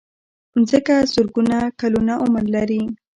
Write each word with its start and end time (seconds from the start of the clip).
مځکه 0.57 0.95
زرګونه 1.13 1.57
کلونه 1.79 2.13
عمر 2.23 2.45
لري. 2.55 2.81